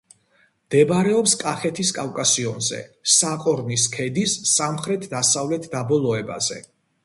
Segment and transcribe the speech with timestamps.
[0.69, 2.81] მდებარეობს კახეთის კავკასიონზე,
[3.17, 6.63] საყორნის ქედის სამხრეთ-დასავლეთ დაბოლოებაზე.